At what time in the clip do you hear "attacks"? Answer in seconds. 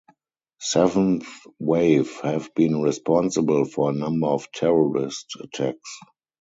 5.39-5.99